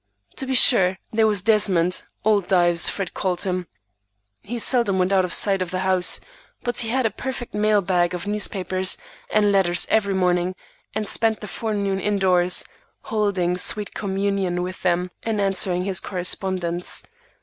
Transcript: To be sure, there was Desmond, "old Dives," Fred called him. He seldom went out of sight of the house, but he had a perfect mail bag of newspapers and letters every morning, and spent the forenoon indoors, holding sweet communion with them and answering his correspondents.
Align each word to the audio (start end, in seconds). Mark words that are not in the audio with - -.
To 0.37 0.47
be 0.47 0.55
sure, 0.55 0.97
there 1.13 1.27
was 1.27 1.43
Desmond, 1.43 2.01
"old 2.25 2.47
Dives," 2.47 2.89
Fred 2.89 3.13
called 3.13 3.41
him. 3.41 3.67
He 4.41 4.57
seldom 4.57 4.97
went 4.97 5.13
out 5.13 5.23
of 5.23 5.31
sight 5.31 5.61
of 5.61 5.69
the 5.69 5.81
house, 5.81 6.19
but 6.63 6.77
he 6.77 6.89
had 6.89 7.05
a 7.05 7.11
perfect 7.11 7.53
mail 7.53 7.81
bag 7.81 8.15
of 8.15 8.25
newspapers 8.25 8.97
and 9.29 9.51
letters 9.51 9.85
every 9.91 10.15
morning, 10.15 10.55
and 10.95 11.07
spent 11.07 11.39
the 11.39 11.47
forenoon 11.47 11.99
indoors, 11.99 12.65
holding 13.03 13.59
sweet 13.59 13.93
communion 13.93 14.63
with 14.63 14.81
them 14.81 15.11
and 15.21 15.39
answering 15.39 15.83
his 15.83 15.99
correspondents. 15.99 17.03